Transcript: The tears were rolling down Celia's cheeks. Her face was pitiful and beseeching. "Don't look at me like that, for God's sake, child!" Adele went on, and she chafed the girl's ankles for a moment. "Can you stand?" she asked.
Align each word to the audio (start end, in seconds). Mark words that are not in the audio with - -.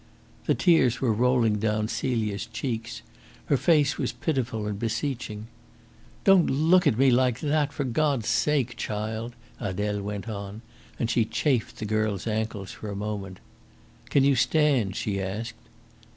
The 0.47 0.55
tears 0.55 0.99
were 0.99 1.13
rolling 1.13 1.59
down 1.59 1.87
Celia's 1.87 2.47
cheeks. 2.47 3.03
Her 3.45 3.55
face 3.55 3.99
was 3.99 4.11
pitiful 4.11 4.65
and 4.65 4.79
beseeching. 4.79 5.45
"Don't 6.23 6.49
look 6.49 6.87
at 6.87 6.97
me 6.97 7.11
like 7.11 7.39
that, 7.41 7.71
for 7.71 7.83
God's 7.83 8.27
sake, 8.27 8.75
child!" 8.77 9.35
Adele 9.59 10.01
went 10.01 10.27
on, 10.27 10.63
and 10.97 11.07
she 11.07 11.23
chafed 11.23 11.77
the 11.77 11.85
girl's 11.85 12.25
ankles 12.25 12.71
for 12.71 12.89
a 12.89 12.95
moment. 12.95 13.39
"Can 14.09 14.23
you 14.23 14.33
stand?" 14.35 14.95
she 14.95 15.21
asked. 15.21 15.53